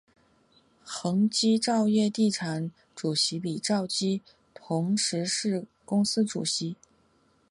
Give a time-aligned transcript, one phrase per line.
[0.83, 6.75] 恒基兆业地产主席李兆基同时是公司主席。